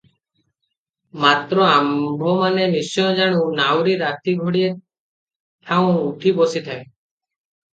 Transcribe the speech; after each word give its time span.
ମାତ୍ର 1.25 1.67
ଆମ୍ଭମାନେ 1.73 2.63
ନିଶ୍ଚୟ 2.71 3.11
ଜାଣୁ, 3.19 3.43
ନାଉରି 3.59 3.95
ରାତି 4.03 4.35
ଘଡ଼ିଏ 4.41 4.73
ଥାଉଁ 5.71 5.93
ଉଠି 6.11 6.35
ବସିଥାଏ। 6.41 6.83